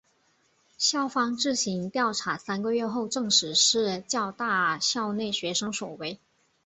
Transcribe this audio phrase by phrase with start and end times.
[0.79, 6.19] 校方自行调查三个月后证实是教大校内学生所为。